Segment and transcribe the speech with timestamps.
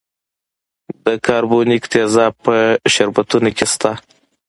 [1.05, 2.55] د کاربونیک تیزاب په
[2.93, 4.01] شربتونو کې شته دی.